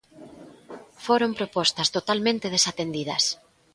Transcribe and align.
Foron 1.05 1.31
propostas 1.39 1.87
totalmente 1.95 2.51
desatendidas. 2.55 3.23